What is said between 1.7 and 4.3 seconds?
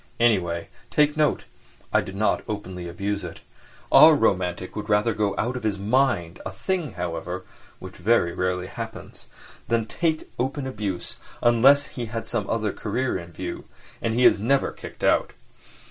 I did not openly abuse it. Our